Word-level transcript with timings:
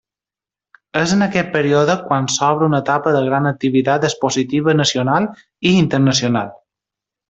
És 1.01 1.11
en 1.17 1.21
aquest 1.25 1.51
període 1.57 1.97
quan 2.07 2.31
s'obre 2.37 2.71
una 2.71 2.81
etapa 2.85 3.15
de 3.19 3.23
gran 3.29 3.53
activitat 3.53 4.11
expositiva 4.11 4.79
nacional 4.83 5.33
i 5.75 5.79
internacional. 5.87 6.55